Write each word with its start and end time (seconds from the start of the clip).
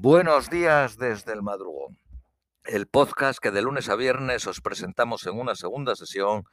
Buenos 0.00 0.48
días 0.48 0.96
desde 0.96 1.32
el 1.32 1.42
madrugón. 1.42 1.98
El 2.62 2.86
podcast 2.86 3.40
que 3.40 3.50
de 3.50 3.62
lunes 3.62 3.88
a 3.88 3.96
viernes 3.96 4.46
os 4.46 4.60
presentamos 4.60 5.26
en 5.26 5.36
una 5.36 5.56
segunda 5.56 5.96
sesión 5.96 6.44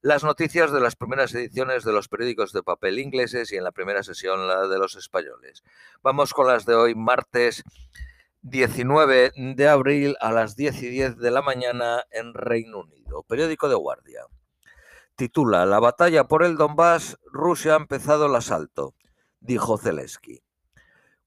las 0.00 0.24
noticias 0.24 0.72
de 0.72 0.80
las 0.80 0.96
primeras 0.96 1.34
ediciones 1.34 1.84
de 1.84 1.92
los 1.92 2.08
periódicos 2.08 2.54
de 2.54 2.62
papel 2.62 2.98
ingleses 2.98 3.52
y 3.52 3.56
en 3.56 3.64
la 3.64 3.72
primera 3.72 4.02
sesión 4.02 4.48
la 4.48 4.68
de 4.68 4.78
los 4.78 4.96
españoles. 4.96 5.62
Vamos 6.02 6.32
con 6.32 6.46
las 6.46 6.64
de 6.64 6.76
hoy, 6.76 6.94
martes 6.94 7.62
19 8.40 9.32
de 9.36 9.68
abril 9.68 10.16
a 10.22 10.32
las 10.32 10.56
10 10.56 10.82
y 10.84 10.88
10 10.88 11.18
de 11.18 11.30
la 11.30 11.42
mañana 11.42 12.04
en 12.10 12.32
Reino 12.32 12.80
Unido. 12.80 13.22
Periódico 13.24 13.68
de 13.68 13.74
Guardia. 13.74 14.22
Titula 15.14 15.66
La 15.66 15.78
batalla 15.78 16.24
por 16.24 16.42
el 16.42 16.56
Donbass, 16.56 17.18
Rusia 17.26 17.74
ha 17.74 17.76
empezado 17.76 18.24
el 18.24 18.34
asalto, 18.34 18.94
dijo 19.40 19.76
Zelensky. 19.76 20.40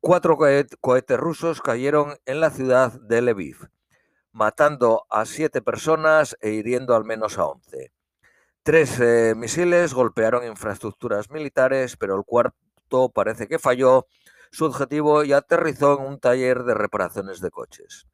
Cuatro 0.08 0.38
cohetes 0.38 1.20
rusos 1.20 1.62
cayeron 1.62 2.16
en 2.26 2.40
la 2.40 2.50
ciudad 2.50 2.94
de 2.94 3.22
Lviv, 3.22 3.68
matando 4.32 5.06
a 5.10 5.26
siete 5.26 5.62
personas 5.62 6.38
e 6.40 6.52
hiriendo 6.52 6.96
al 6.96 7.04
menos 7.04 7.38
a 7.38 7.46
once. 7.46 7.92
Tres 8.64 9.02
eh, 9.02 9.34
misiles 9.36 9.94
golpearon 9.94 10.48
infraestructuras 10.48 11.30
militares, 11.30 11.98
pero 11.98 12.16
el 12.16 12.24
cuarto 12.24 13.10
parece 13.14 13.50
que 13.50 13.60
falló 13.60 14.08
su 14.50 14.64
objetivo 14.64 15.26
y 15.26 15.34
aterrizó 15.34 16.00
en 16.00 16.06
un 16.06 16.20
taller 16.22 16.64
de 16.64 16.74
reparaciones 16.74 17.42
de 17.42 17.52
coches. 17.52 18.08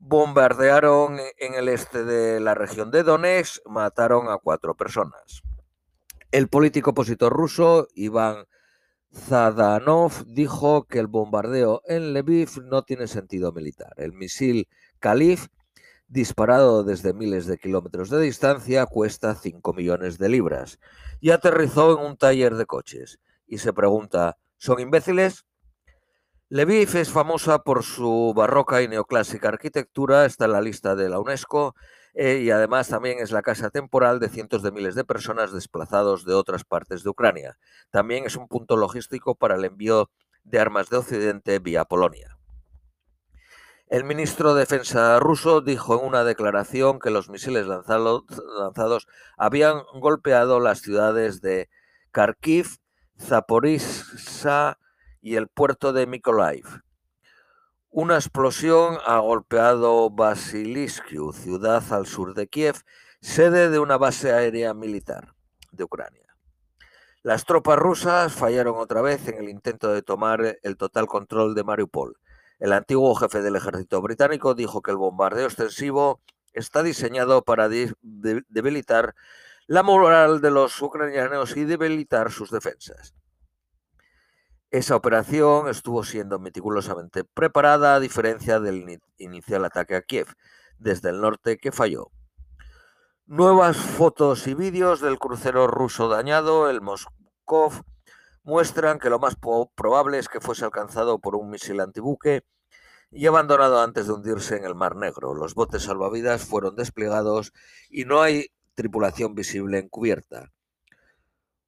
Bombardearon 0.00 1.20
en 1.38 1.54
el 1.54 1.68
este 1.68 2.02
de 2.02 2.40
la 2.40 2.56
región 2.56 2.90
de 2.90 3.04
Donetsk, 3.04 3.64
mataron 3.66 4.28
a 4.28 4.38
cuatro 4.38 4.74
personas. 4.74 5.44
El 6.32 6.48
político 6.48 6.90
opositor 6.90 7.32
ruso, 7.32 7.86
Iván 7.94 8.46
Zadanov 9.14 10.24
dijo 10.26 10.84
que 10.84 10.98
el 10.98 11.06
bombardeo 11.06 11.82
en 11.86 12.12
Lviv 12.12 12.62
no 12.64 12.82
tiene 12.82 13.06
sentido 13.06 13.52
militar. 13.52 13.92
El 13.96 14.12
misil 14.12 14.68
Kalif, 14.98 15.46
disparado 16.08 16.84
desde 16.84 17.14
miles 17.14 17.46
de 17.46 17.58
kilómetros 17.58 18.10
de 18.10 18.20
distancia, 18.20 18.86
cuesta 18.86 19.34
5 19.34 19.72
millones 19.72 20.18
de 20.18 20.28
libras 20.28 20.78
y 21.20 21.30
aterrizó 21.30 21.98
en 21.98 22.04
un 22.04 22.16
taller 22.16 22.56
de 22.56 22.66
coches. 22.66 23.18
Y 23.46 23.58
se 23.58 23.72
pregunta, 23.72 24.36
¿son 24.58 24.80
imbéciles? 24.80 25.46
Lviv 26.48 26.96
es 26.96 27.10
famosa 27.10 27.60
por 27.60 27.82
su 27.82 28.32
barroca 28.36 28.82
y 28.82 28.88
neoclásica 28.88 29.48
arquitectura, 29.48 30.26
está 30.26 30.44
en 30.44 30.52
la 30.52 30.60
lista 30.60 30.94
de 30.94 31.08
la 31.08 31.18
UNESCO 31.18 31.74
eh, 32.14 32.38
y 32.44 32.50
además 32.50 32.88
también 32.88 33.18
es 33.18 33.32
la 33.32 33.42
casa 33.42 33.70
temporal 33.70 34.20
de 34.20 34.28
cientos 34.28 34.62
de 34.62 34.70
miles 34.70 34.94
de 34.94 35.04
personas 35.04 35.52
desplazados 35.52 36.24
de 36.24 36.34
otras 36.34 36.64
partes 36.64 37.02
de 37.02 37.10
Ucrania. 37.10 37.58
También 37.90 38.24
es 38.24 38.36
un 38.36 38.46
punto 38.46 38.76
logístico 38.76 39.34
para 39.34 39.56
el 39.56 39.64
envío 39.64 40.10
de 40.44 40.60
armas 40.60 40.90
de 40.90 40.98
Occidente 40.98 41.58
vía 41.58 41.84
Polonia. 41.84 42.38
El 43.88 44.04
ministro 44.04 44.54
de 44.54 44.60
Defensa 44.60 45.18
ruso 45.18 45.60
dijo 45.60 45.98
en 45.98 46.06
una 46.06 46.24
declaración 46.24 47.00
que 47.00 47.10
los 47.10 47.28
misiles 47.28 47.66
lanzados 47.66 49.06
habían 49.36 49.82
golpeado 50.00 50.58
las 50.58 50.80
ciudades 50.80 51.40
de 51.40 51.68
Kharkiv, 52.12 52.78
Zaporizhzhia 53.20 54.78
y 55.20 55.36
el 55.36 55.48
puerto 55.48 55.92
de 55.92 56.06
Mykolaiv. 56.06 56.83
Una 57.96 58.16
explosión 58.16 58.98
ha 59.06 59.20
golpeado 59.20 60.10
Basiliskiu, 60.10 61.32
ciudad 61.32 61.80
al 61.92 62.06
sur 62.06 62.34
de 62.34 62.48
Kiev, 62.48 62.82
sede 63.20 63.70
de 63.70 63.78
una 63.78 63.96
base 63.96 64.32
aérea 64.32 64.74
militar 64.74 65.36
de 65.70 65.84
Ucrania. 65.84 66.34
Las 67.22 67.44
tropas 67.44 67.78
rusas 67.78 68.32
fallaron 68.32 68.78
otra 68.78 69.00
vez 69.00 69.28
en 69.28 69.38
el 69.38 69.48
intento 69.48 69.92
de 69.92 70.02
tomar 70.02 70.58
el 70.60 70.76
total 70.76 71.06
control 71.06 71.54
de 71.54 71.62
Mariupol. 71.62 72.16
El 72.58 72.72
antiguo 72.72 73.14
jefe 73.14 73.42
del 73.42 73.54
ejército 73.54 74.02
británico 74.02 74.56
dijo 74.56 74.82
que 74.82 74.90
el 74.90 74.96
bombardeo 74.96 75.46
extensivo 75.46 76.20
está 76.52 76.82
diseñado 76.82 77.44
para 77.44 77.68
debilitar 77.68 79.14
la 79.68 79.84
moral 79.84 80.40
de 80.40 80.50
los 80.50 80.82
ucranianos 80.82 81.56
y 81.56 81.64
debilitar 81.64 82.32
sus 82.32 82.50
defensas. 82.50 83.14
Esa 84.74 84.96
operación 84.96 85.68
estuvo 85.68 86.02
siendo 86.02 86.40
meticulosamente 86.40 87.22
preparada 87.22 87.94
a 87.94 88.00
diferencia 88.00 88.58
del 88.58 89.00
inicial 89.18 89.64
ataque 89.64 89.94
a 89.94 90.02
Kiev 90.02 90.26
desde 90.80 91.10
el 91.10 91.20
norte 91.20 91.58
que 91.58 91.70
falló. 91.70 92.10
Nuevas 93.24 93.76
fotos 93.76 94.48
y 94.48 94.54
vídeos 94.54 95.00
del 95.00 95.20
crucero 95.20 95.68
ruso 95.68 96.08
dañado, 96.08 96.68
el 96.68 96.80
Moskov, 96.80 97.84
muestran 98.42 98.98
que 98.98 99.10
lo 99.10 99.20
más 99.20 99.36
probable 99.36 100.18
es 100.18 100.26
que 100.26 100.40
fuese 100.40 100.64
alcanzado 100.64 101.20
por 101.20 101.36
un 101.36 101.50
misil 101.50 101.78
antibuque 101.78 102.42
y 103.12 103.26
abandonado 103.26 103.80
antes 103.80 104.08
de 104.08 104.14
hundirse 104.14 104.56
en 104.56 104.64
el 104.64 104.74
Mar 104.74 104.96
Negro. 104.96 105.34
Los 105.34 105.54
botes 105.54 105.84
salvavidas 105.84 106.44
fueron 106.44 106.74
desplegados 106.74 107.52
y 107.90 108.06
no 108.06 108.22
hay 108.22 108.48
tripulación 108.74 109.36
visible 109.36 109.78
en 109.78 109.88
cubierta. 109.88 110.50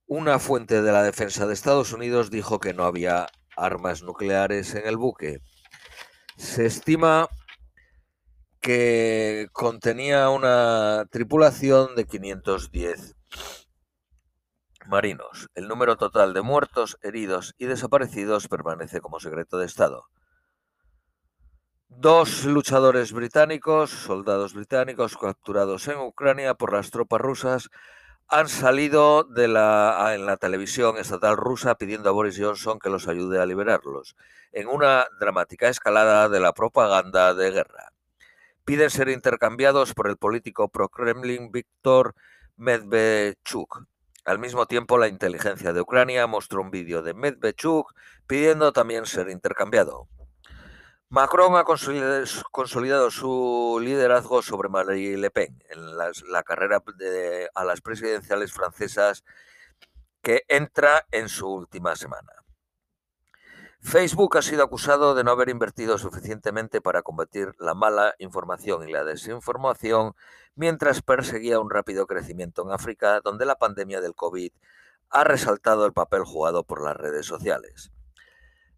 Una 0.09 0.39
fuente 0.39 0.83
de 0.83 0.93
la 0.93 1.03
defensa 1.03 1.47
de 1.47 1.55
Estados 1.55 1.93
Unidos 1.93 2.31
dijo 2.31 2.61
que 2.61 2.73
no 2.73 2.85
había 2.85 3.27
armas 3.57 4.05
nucleares 4.05 4.73
en 4.77 4.87
el 4.87 4.97
buque. 4.97 5.41
Se 6.37 6.65
estima 6.65 7.29
que 8.61 9.49
contenía 9.53 10.29
una 10.29 11.07
tripulación 11.11 11.97
de 11.97 12.07
510 12.07 13.17
marinos. 14.87 15.49
El 15.57 15.67
número 15.67 15.97
total 15.97 16.35
de 16.35 16.43
muertos, 16.43 16.99
heridos 17.03 17.57
y 17.59 17.67
desaparecidos 17.67 18.47
permanece 18.47 19.01
como 19.01 19.19
secreto 19.19 19.59
de 19.59 19.67
Estado. 19.67 20.05
Dos 21.89 22.45
luchadores 22.45 23.13
británicos, 23.13 23.91
soldados 23.91 24.55
británicos 24.55 25.17
capturados 25.17 25.89
en 25.89 25.99
Ucrania 25.99 26.55
por 26.55 26.73
las 26.73 26.93
tropas 26.93 27.21
rusas, 27.21 27.71
han 28.29 28.49
salido 28.49 29.29
en 29.37 29.53
la 30.27 30.37
televisión 30.41 30.99
estatal 30.99 31.37
rusa 31.37 31.77
pidiendo 31.77 32.09
a 32.09 32.13
Boris 32.13 32.39
Johnson 32.39 32.79
que 32.79 32.91
los 32.91 33.09
ayude 33.09 33.41
a 33.41 33.47
liberarlos, 33.47 34.17
en 34.53 34.69
una 34.69 35.07
dramática 35.21 35.69
escalada 35.69 36.29
de 36.29 36.41
la 36.41 36.53
propaganda 36.53 37.35
de 37.35 37.51
guerra. 37.51 37.93
Piden 38.65 38.91
ser 38.91 39.09
intercambiados 39.11 39.95
por 39.95 40.09
el 40.09 40.17
político 40.17 40.69
pro-Kremlin 40.69 41.53
Viktor 41.53 42.15
Medvedchuk. 42.57 43.85
Al 44.25 44.41
mismo 44.41 44.67
tiempo, 44.67 44.99
la 44.99 45.07
inteligencia 45.07 45.73
de 45.73 45.81
Ucrania 45.81 46.27
mostró 46.27 46.63
un 46.63 46.73
vídeo 46.73 47.03
de 47.03 47.15
Medvedchuk 47.15 47.95
pidiendo 48.27 48.73
también 48.73 49.07
ser 49.07 49.29
intercambiado. 49.29 50.09
Macron 51.09 51.57
ha 51.57 51.65
consolidado 51.65 53.11
su 53.13 53.79
liderazgo 53.81 54.43
sobre 54.43 54.69
Marine 54.69 55.19
Le 55.19 55.31
Pen 55.31 55.63
en 55.71 55.97
la 55.97 56.43
carrera 56.43 56.83
a 57.55 57.65
las 57.65 57.81
presidenciales 57.81 58.53
francesas 58.53 59.23
que 60.21 60.43
entra 60.49 61.07
en 61.13 61.29
su 61.29 61.49
última 61.49 61.95
semana. 61.95 62.33
Facebook 63.81 64.37
ha 64.37 64.43
sido 64.43 64.65
acusado 64.65 65.15
de 65.15 65.23
no 65.23 65.31
haber 65.31 65.49
invertido 65.49 65.97
suficientemente 65.97 66.81
para 66.81 67.03
combatir 67.03 67.55
la 67.61 67.75
mala 67.75 68.17
información 68.19 68.89
y 68.89 68.93
la 68.93 69.05
desinformación 69.05 70.17
mientras 70.57 71.03
perseguía 71.03 71.61
un 71.61 71.71
rápido 71.71 72.09
crecimiento 72.09 72.63
en 72.65 72.73
África, 72.73 73.21
donde 73.21 73.47
la 73.47 73.61
pandemia 73.61 74.01
del 74.01 74.17
COVID 74.17 74.51
ha 75.11 75.23
resaltado 75.23 75.87
el 75.87 75.93
papel 75.93 76.25
jugado 76.25 76.65
por 76.65 76.83
las 76.83 76.97
redes 76.97 77.27
sociales. 77.27 77.93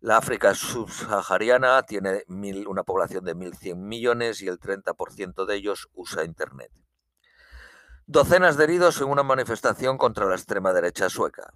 La 0.01 0.19
África 0.19 0.55
subsahariana 0.55 1.83
tiene 1.83 2.23
una 2.69 2.85
población 2.85 3.25
de 3.25 3.35
1.100 3.35 3.75
millones 3.75 4.41
y 4.43 4.47
el 4.47 4.61
30% 4.61 5.45
de 5.45 5.57
ellos 5.57 5.89
usa 5.93 6.23
Internet. 6.23 6.71
Docenas 8.07 8.57
de 8.57 8.65
heridos 8.65 9.01
en 9.01 9.09
una 9.09 9.25
manifestación 9.25 9.99
contra 9.99 10.27
la 10.27 10.37
extrema 10.37 10.73
derecha 10.73 11.11
sueca. 11.11 11.53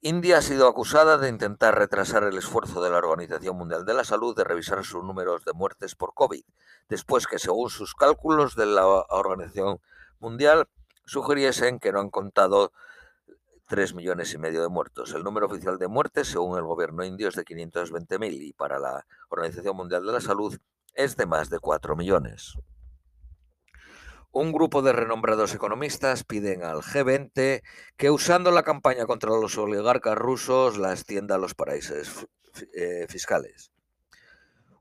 India 0.00 0.38
ha 0.38 0.42
sido 0.42 0.66
acusada 0.66 1.18
de 1.18 1.28
intentar 1.28 1.76
retrasar 1.76 2.24
el 2.24 2.38
esfuerzo 2.38 2.82
de 2.82 2.88
la 2.88 2.96
Organización 2.96 3.58
Mundial 3.58 3.84
de 3.84 3.94
la 3.94 4.04
Salud 4.04 4.34
de 4.34 4.44
revisar 4.44 4.82
sus 4.82 5.04
números 5.04 5.44
de 5.44 5.52
muertes 5.52 5.94
por 5.94 6.14
COVID, 6.14 6.44
después 6.88 7.26
que 7.26 7.38
según 7.38 7.68
sus 7.68 7.94
cálculos 7.94 8.56
de 8.56 8.64
la 8.64 8.86
Organización 8.86 9.78
Mundial 10.20 10.68
sugiriesen 11.04 11.80
que 11.80 11.92
no 11.92 12.00
han 12.00 12.10
contado 12.10 12.72
3 13.72 13.94
millones 13.94 14.34
y 14.34 14.36
medio 14.36 14.60
de 14.60 14.68
muertos. 14.68 15.14
El 15.14 15.24
número 15.24 15.46
oficial 15.46 15.78
de 15.78 15.88
muertes, 15.88 16.28
según 16.28 16.58
el 16.58 16.64
gobierno 16.64 17.06
indio, 17.06 17.28
es 17.28 17.36
de 17.36 17.42
520.000 17.42 18.30
y 18.30 18.52
para 18.52 18.78
la 18.78 19.06
Organización 19.30 19.74
Mundial 19.74 20.04
de 20.04 20.12
la 20.12 20.20
Salud 20.20 20.58
es 20.92 21.16
de 21.16 21.24
más 21.24 21.48
de 21.48 21.58
4 21.58 21.96
millones. 21.96 22.58
Un 24.30 24.52
grupo 24.52 24.82
de 24.82 24.92
renombrados 24.92 25.54
economistas 25.54 26.22
piden 26.22 26.64
al 26.64 26.82
G20 26.82 27.62
que 27.96 28.10
usando 28.10 28.50
la 28.50 28.62
campaña 28.62 29.06
contra 29.06 29.30
los 29.30 29.56
oligarcas 29.56 30.18
rusos 30.18 30.76
la 30.76 30.92
extienda 30.92 31.36
a 31.36 31.38
los 31.38 31.54
paraísos 31.54 32.26
eh, 32.74 33.06
fiscales. 33.08 33.72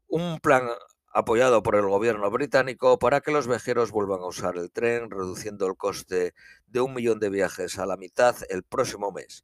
Un 0.09 0.41
plan 0.41 0.67
apoyado 1.13 1.61
por 1.61 1.75
el 1.75 1.87
gobierno 1.87 2.29
británico 2.31 2.97
para 2.97 3.21
que 3.21 3.31
los 3.31 3.47
viajeros 3.47 3.91
vuelvan 3.91 4.21
a 4.21 4.27
usar 4.27 4.57
el 4.57 4.71
tren, 4.71 5.09
reduciendo 5.09 5.67
el 5.67 5.75
coste 5.75 6.33
de 6.67 6.81
un 6.81 6.93
millón 6.93 7.19
de 7.19 7.29
viajes 7.29 7.79
a 7.79 7.85
la 7.85 7.97
mitad 7.97 8.35
el 8.49 8.63
próximo 8.63 9.11
mes. 9.11 9.43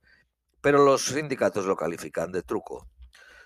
Pero 0.61 0.83
los 0.83 1.05
sindicatos 1.05 1.65
lo 1.65 1.75
califican 1.75 2.31
de 2.31 2.43
truco. 2.43 2.87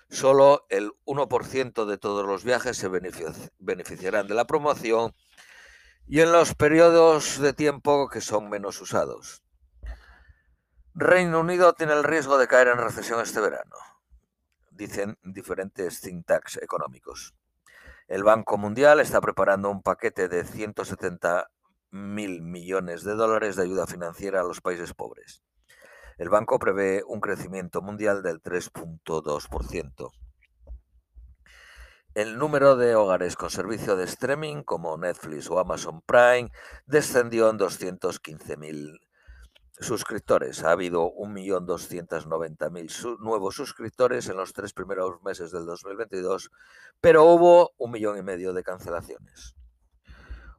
Solo 0.08 0.66
el 0.68 0.92
1% 1.04 1.86
de 1.86 1.98
todos 1.98 2.26
los 2.26 2.44
viajes 2.44 2.76
se 2.76 2.88
beneficiarán 2.88 4.26
de 4.26 4.34
la 4.34 4.46
promoción 4.46 5.14
y 6.06 6.20
en 6.20 6.32
los 6.32 6.54
periodos 6.54 7.38
de 7.40 7.52
tiempo 7.52 8.08
que 8.08 8.20
son 8.20 8.50
menos 8.50 8.80
usados. 8.80 9.42
Reino 10.94 11.40
Unido 11.40 11.72
tiene 11.72 11.94
el 11.94 12.04
riesgo 12.04 12.36
de 12.36 12.46
caer 12.46 12.68
en 12.68 12.78
recesión 12.78 13.20
este 13.20 13.40
verano, 13.40 13.76
dicen 14.70 15.18
diferentes 15.22 16.02
think 16.02 16.26
económicos. 16.60 17.34
El 18.12 18.24
Banco 18.24 18.58
Mundial 18.58 19.00
está 19.00 19.22
preparando 19.22 19.70
un 19.70 19.80
paquete 19.80 20.28
de 20.28 20.44
170 20.44 21.48
mil 21.92 22.42
millones 22.42 23.04
de 23.04 23.14
dólares 23.14 23.56
de 23.56 23.62
ayuda 23.62 23.86
financiera 23.86 24.42
a 24.42 24.44
los 24.44 24.60
países 24.60 24.92
pobres. 24.92 25.42
El 26.18 26.28
banco 26.28 26.58
prevé 26.58 27.02
un 27.06 27.22
crecimiento 27.22 27.80
mundial 27.80 28.22
del 28.22 28.42
3.2%. 28.42 30.10
El 32.12 32.36
número 32.36 32.76
de 32.76 32.96
hogares 32.96 33.34
con 33.34 33.48
servicio 33.48 33.96
de 33.96 34.04
streaming 34.04 34.62
como 34.62 34.98
Netflix 34.98 35.50
o 35.50 35.58
Amazon 35.58 36.02
Prime 36.02 36.50
descendió 36.84 37.48
en 37.48 37.58
215.000 37.58 39.00
suscriptores. 39.82 40.62
Ha 40.64 40.72
habido 40.72 41.12
1.290.000 41.14 43.18
nuevos 43.20 43.54
suscriptores 43.54 44.28
en 44.28 44.36
los 44.36 44.52
tres 44.52 44.72
primeros 44.72 45.22
meses 45.22 45.50
del 45.50 45.66
2022, 45.66 46.50
pero 47.00 47.24
hubo 47.24 47.72
un 47.78 47.90
millón 47.90 48.18
y 48.18 48.22
medio 48.22 48.52
de 48.52 48.62
cancelaciones. 48.62 49.54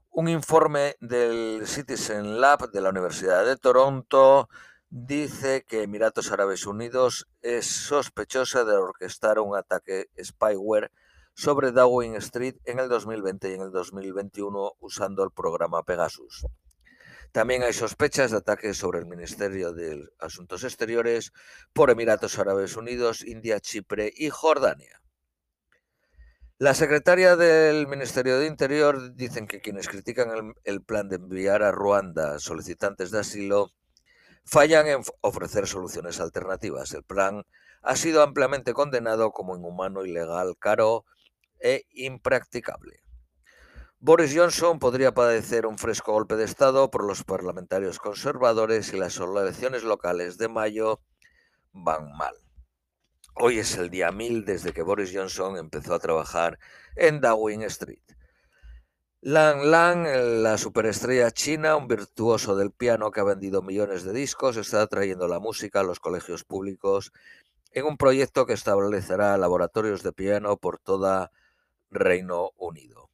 Un 0.10 0.28
informe 0.28 0.96
del 1.00 1.66
Citizen 1.66 2.40
Lab 2.40 2.70
de 2.72 2.81
la 2.81 2.90
Universidad 2.90 3.46
de 3.46 3.58
Toronto 3.58 4.48
dice 4.90 5.66
que 5.68 5.81
Emiratos 5.81 6.31
Árabes 6.31 6.68
Unidos 6.68 7.28
es 7.42 7.66
sospechosa 7.66 8.64
de 8.64 8.76
orquestar 8.76 9.40
un 9.40 9.58
ataque 9.58 10.10
spyware 10.24 10.92
sobre 11.34 11.72
Downing 11.72 12.16
Street 12.18 12.58
en 12.66 12.80
el 12.80 12.90
2020 12.90 13.50
y 13.50 13.54
en 13.56 13.62
el 13.62 13.72
2021 13.72 14.74
usando 14.80 15.24
el 15.24 15.31
programa 15.31 15.81
Pegasus. 15.81 16.46
También 17.33 17.63
hay 17.63 17.74
sospechas 17.74 18.30
de 18.30 18.38
ataques 18.38 18.77
sobre 18.77 19.00
el 19.00 19.07
Ministerio 19.07 19.74
de 19.74 20.07
Asuntos 20.19 20.63
Exteriores 20.63 21.33
por 21.74 21.89
Emiratos 21.89 22.38
Árabes 22.38 22.77
Unidos, 22.77 23.25
India, 23.25 23.59
Chipre 23.59 24.13
y 24.15 24.30
Jordania. 24.30 25.01
La 26.59 26.75
secretaria 26.75 27.35
del 27.35 27.88
Ministerio 27.88 28.38
de 28.38 28.45
Interior 28.45 29.15
dicen 29.15 29.47
que 29.47 29.62
quienes 29.62 29.89
critican 29.89 30.30
el, 30.30 30.53
el, 30.63 30.83
plan 30.83 31.09
de 31.09 31.15
enviar 31.15 31.63
a 31.63 31.71
Ruanda 31.71 32.38
solicitantes 32.38 33.09
de 33.09 33.21
asilo 33.21 33.71
fallan 34.45 34.85
en 34.85 35.01
ofrecer 35.21 35.65
soluciones 35.65 36.19
alternativas. 36.19 36.94
El 36.94 37.03
plan 37.03 37.41
ha 37.81 37.95
sido 37.95 38.21
ampliamente 38.21 38.74
condenado 38.74 39.31
como 39.31 39.57
inhumano, 39.57 40.06
ilegal, 40.06 40.56
caro 40.59 41.03
e 41.59 41.88
impracticable. 41.94 43.03
Boris 44.06 44.34
Johnson 44.36 44.80
podría 44.80 45.14
padecer 45.14 45.66
un 45.66 45.78
fresco 45.78 46.12
golpe 46.12 46.36
de 46.36 46.44
Estado 46.44 46.92
por 46.92 47.06
los 47.06 47.24
parlamentarios 47.24 48.00
conservadores 48.00 48.92
y 48.92 48.98
las 48.98 49.18
elecciones 49.18 49.84
locales 49.84 50.38
de 50.38 50.50
mayo 50.50 51.00
van 51.72 52.12
mal. 52.18 52.36
Hoy 53.36 53.60
es 53.60 53.78
el 53.78 53.90
día 53.90 54.12
mil 54.12 54.44
desde 54.44 54.74
que 54.74 54.82
Boris 54.82 55.14
Johnson 55.16 55.56
empezó 55.56 55.94
a 55.94 56.00
trabajar 56.00 56.60
en 56.98 57.22
Downing 57.22 57.62
Street. 57.62 58.04
Lang 59.22 59.64
Lang, 59.64 60.06
la 60.42 60.58
superestrella 60.58 61.32
china, 61.32 61.78
un 61.78 61.88
virtuoso 61.88 62.58
del 62.58 62.72
piano 62.72 63.10
que 63.10 63.22
ha 63.22 63.24
vendido 63.24 63.62
millones 63.62 64.04
de 64.04 64.12
discos, 64.12 64.58
está 64.58 64.86
trayendo 64.88 65.30
la 65.30 65.40
música 65.40 65.80
a 65.80 65.84
los 65.84 66.02
colegios 66.02 66.44
públicos 66.44 67.14
en 67.72 67.86
un 67.86 67.96
proyecto 67.96 68.46
que 68.46 68.52
establecerá 68.52 69.38
laboratorios 69.38 70.04
de 70.04 70.12
piano 70.12 70.58
por 70.58 70.78
toda 70.78 71.32
Reino 71.90 72.50
Unido. 72.58 73.12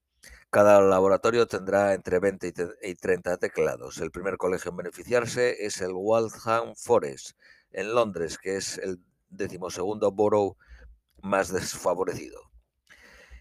Cada 0.52 0.82
laboratorio 0.82 1.46
tendrá 1.48 1.94
entre 1.94 2.20
20 2.20 2.54
y 2.82 2.96
30 2.96 3.38
teclados. 3.38 4.00
El 4.00 4.10
primer 4.10 4.38
colegio 4.38 4.72
en 4.72 4.78
beneficiarse 4.78 5.64
es 5.64 5.80
el 5.82 5.92
Waltham 5.94 6.74
Forest, 6.76 7.38
en 7.72 7.94
Londres, 7.94 8.40
que 8.40 8.58
es 8.58 8.80
el 8.80 9.00
decimosegundo 9.30 10.12
borough 10.12 10.58
más 11.22 11.54
desfavorecido. 11.54 12.50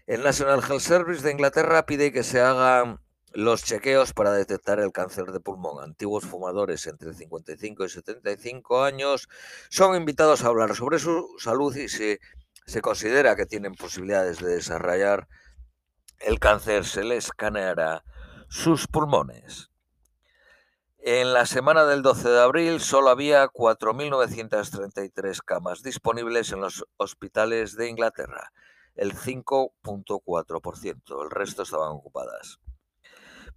El 0.05 0.21
National 0.21 0.61
Health 0.61 0.81
Service 0.81 1.23
de 1.23 1.31
Inglaterra 1.31 1.87
pide 1.87 2.11
que 2.11 2.23
se 2.23 2.41
hagan 2.41 2.99
los 3.33 3.63
chequeos 3.63 4.13
para 4.13 4.31
detectar 4.31 4.79
el 4.79 4.91
cáncer 4.91 5.31
de 5.31 5.39
pulmón. 5.39 5.83
Antiguos 5.83 6.25
fumadores 6.25 6.85
entre 6.85 7.13
55 7.13 7.85
y 7.85 7.89
75 7.89 8.83
años 8.83 9.29
son 9.69 9.95
invitados 9.95 10.43
a 10.43 10.47
hablar 10.47 10.75
sobre 10.75 10.99
su 10.99 11.27
salud 11.39 11.75
y 11.75 11.89
si 11.89 12.19
se 12.67 12.81
considera 12.81 13.35
que 13.35 13.47
tienen 13.47 13.73
posibilidades 13.73 14.39
de 14.39 14.55
desarrollar 14.55 15.27
el 16.19 16.39
cáncer, 16.39 16.85
se 16.85 17.03
les 17.03 17.25
escaneará 17.25 18.03
sus 18.47 18.87
pulmones. 18.87 19.69
En 20.99 21.33
la 21.33 21.45
semana 21.45 21.85
del 21.85 22.01
12 22.01 22.29
de 22.29 22.41
abril 22.41 22.81
solo 22.81 23.09
había 23.09 23.47
4.933 23.47 25.39
camas 25.45 25.81
disponibles 25.81 26.51
en 26.51 26.61
los 26.61 26.85
hospitales 26.97 27.77
de 27.77 27.89
Inglaterra 27.89 28.51
el 28.99 29.15
5.4%, 29.15 31.23
el 31.23 31.31
resto 31.31 31.63
estaban 31.63 31.91
ocupadas. 31.91 32.59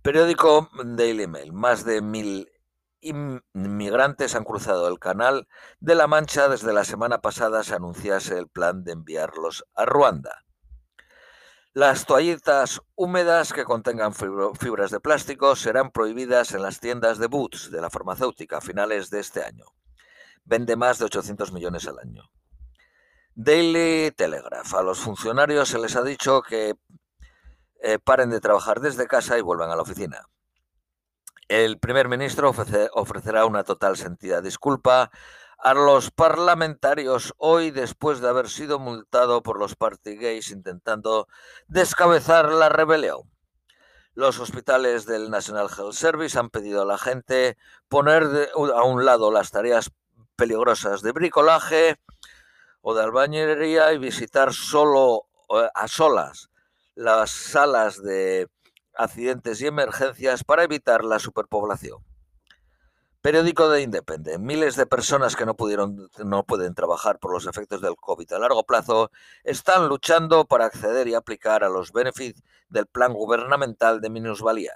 Periódico 0.01 0.71
Daily 0.85 1.27
Mail, 1.27 1.53
más 1.53 1.85
de 1.85 2.01
mil 2.01 2.49
inmigrantes 3.01 4.37
han 4.37 4.45
cruzado 4.45 4.87
el 4.87 5.01
canal 5.01 5.49
de 5.81 5.97
la 5.97 6.07
Mancha 6.07 6.49
desde 6.49 6.73
la 6.73 6.85
semana 6.85 7.21
pasada 7.21 7.65
se 7.65 7.75
anunciase 7.75 8.39
el 8.39 8.49
plan 8.49 8.85
de 8.85 8.93
enviarlos 8.93 9.65
a 9.75 9.85
Ruanda. 9.85 10.45
Las 11.75 12.05
toallitas 12.05 12.83
húmedas 12.97 13.55
que 13.55 13.65
contengan 13.65 14.13
fibras 14.13 14.91
de 14.91 15.01
plástico 15.01 15.57
serán 15.57 15.91
prohibidas 15.91 16.53
en 16.53 16.61
las 16.61 16.81
tiendas 16.81 17.17
de 17.17 17.29
Boots 17.29 17.71
de 17.71 17.81
la 17.81 17.89
farmacéutica 17.89 18.59
a 18.59 18.61
finales 18.61 19.09
de 19.09 19.21
este 19.21 19.43
año. 19.43 19.65
Vende 20.45 20.77
más 20.77 20.99
de 20.99 21.07
800 21.07 21.51
millones 21.51 21.89
al 21.89 21.99
año. 21.99 22.31
Daily 23.35 24.11
Telegraph. 24.15 24.75
A 24.75 24.83
los 24.83 25.01
funcionarios 25.01 25.71
se 25.71 25.79
les 25.79 25.97
ha 25.97 26.03
dicho 26.03 26.43
que 26.43 26.75
eh, 27.81 27.99
paren 27.99 28.29
de 28.29 28.41
trabajar 28.41 28.81
desde 28.81 29.07
casa 29.07 29.39
y 29.39 29.41
vuelvan 29.41 29.71
a 29.71 29.77
la 29.77 29.83
oficina. 29.83 30.29
El 31.49 31.79
primer 31.79 32.07
ministro 32.07 32.53
ofrecerá 32.93 33.47
una 33.47 33.65
total 33.65 33.97
sentida 33.97 34.43
disculpa 34.43 35.11
a 35.63 35.75
los 35.75 36.11
parlamentarios 36.11 37.35
hoy 37.39 37.71
después 37.71 38.21
de 38.21 38.29
haber 38.29 38.49
sido 38.49 38.81
multado 38.81 39.45
por 39.45 39.61
los 39.61 39.77
party 39.77 40.17
gays 40.17 40.51
intentando 40.51 41.29
descabezar 41.69 42.51
la 42.51 42.69
rebelión. 42.69 43.31
Los 44.15 44.41
hospitales 44.41 45.07
del 45.07 45.31
National 45.31 45.69
Health 45.71 45.93
Service 45.93 46.37
han 46.37 46.51
pedido 46.51 46.83
a 46.83 46.85
la 46.85 46.99
gente 46.99 47.57
poner 47.89 48.51
a 48.75 48.83
un 48.83 49.05
lado 49.05 49.31
las 49.31 49.53
tareas 49.53 49.91
peligrosas 50.35 51.01
de 51.01 51.13
bricolaje 51.13 51.97
o 52.81 52.95
de 52.95 53.05
albañilería 53.05 53.93
y 53.93 53.99
visitar 53.99 54.53
solo 54.53 55.29
a 55.75 55.87
solas 55.87 56.51
las 56.97 57.31
salas 57.31 58.03
de 58.03 58.49
accidentes 58.95 59.61
y 59.61 59.69
emergencias 59.69 60.43
para 60.43 60.65
evitar 60.65 61.05
la 61.05 61.21
superpoblación. 61.21 62.12
Periódico 63.23 63.69
de 63.69 63.83
Independent. 63.83 64.43
Miles 64.43 64.75
de 64.75 64.85
personas 64.85 65.37
que 65.37 65.47
no 65.47 65.55
pudieron, 65.55 66.11
no 66.25 66.43
pueden 66.45 66.75
trabajar 66.75 67.21
por 67.21 67.33
los 67.33 67.47
efectos 67.47 67.81
del 67.81 67.95
COVID 67.95 68.33
a 68.33 68.41
largo 68.41 68.65
plazo 68.65 69.13
están 69.45 69.87
luchando 69.89 70.45
para 70.45 70.65
acceder 70.65 71.07
y 71.07 71.15
aplicar 71.15 71.63
a 71.63 71.69
los 71.69 71.93
beneficios 71.93 72.43
del 72.69 72.87
plan 72.87 73.13
gubernamental 73.13 74.01
de 74.01 74.11
minusvalía. 74.11 74.73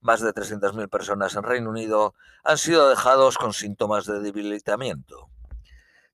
Más 0.00 0.20
de 0.20 0.32
300.000 0.32 0.88
personas 0.88 1.34
en 1.34 1.42
Reino 1.42 1.70
Unido 1.70 2.14
han 2.44 2.58
sido 2.58 2.88
dejados 2.88 3.38
con 3.38 3.52
síntomas 3.52 4.06
de 4.06 4.20
debilitamiento. 4.20 5.28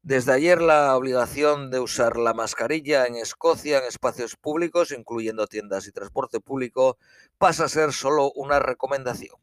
Desde 0.00 0.32
ayer 0.32 0.62
la 0.62 0.96
obligación 0.96 1.70
de 1.70 1.80
usar 1.80 2.16
la 2.16 2.32
mascarilla 2.32 3.04
en 3.04 3.16
Escocia 3.16 3.80
en 3.80 3.84
espacios 3.84 4.34
públicos, 4.36 4.92
incluyendo 4.92 5.46
tiendas 5.46 5.86
y 5.86 5.92
transporte 5.92 6.40
público, 6.40 6.96
pasa 7.36 7.64
a 7.64 7.68
ser 7.68 7.92
solo 7.92 8.32
una 8.34 8.60
recomendación. 8.60 9.36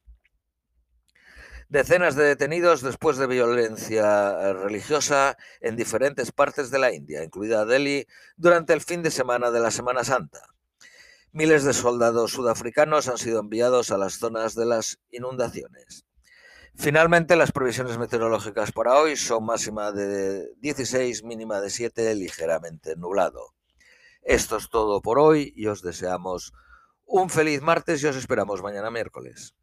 Decenas 1.70 2.16
de 2.16 2.24
detenidos 2.24 2.82
después 2.82 3.18
de 3.18 3.28
violencia 3.28 4.32
eh, 4.40 4.54
religiosa 4.54 5.38
en 5.60 5.76
diferentes 5.76 6.32
partes 6.32 6.72
de 6.72 6.80
la 6.80 6.94
India, 6.94 7.26
incluida 7.26 7.66
Delhi, 7.66 8.08
durante 8.38 8.72
el 8.72 8.80
fin 8.80 9.04
de 9.04 9.12
semana 9.12 9.52
de 9.52 9.60
la 9.60 9.70
Semana 9.70 10.06
Santa. 10.06 10.40
Miles 11.34 11.66
de 11.66 11.74
soldados 11.74 12.32
sudafricanos 12.32 13.10
han 13.10 13.18
sido 13.18 13.42
enviados 13.42 13.92
a 13.92 13.98
las 13.98 14.14
zonas 14.14 14.56
de 14.56 14.66
las 14.66 15.00
inundaciones. 15.12 16.06
Finalmente, 16.74 17.36
las 17.36 17.52
previsiones 17.52 17.98
meteorológicas 17.98 18.72
para 18.72 18.96
hoy 18.96 19.18
son 19.18 19.44
máxima 19.44 19.92
de 19.92 20.48
16, 20.62 21.26
mínima 21.26 21.60
de 21.60 21.70
7, 21.70 22.16
ligeramente 22.16 22.96
nublado. 22.96 23.56
Esto 24.22 24.56
es 24.56 24.70
todo 24.70 25.02
por 25.02 25.20
hoy 25.20 25.52
y 25.54 25.68
os 25.68 25.82
deseamos 25.82 26.54
un 27.04 27.30
feliz 27.30 27.62
martes 27.62 28.02
y 28.04 28.08
os 28.08 28.16
esperamos 28.16 28.62
mañana 28.62 28.90
miércoles. 28.90 29.58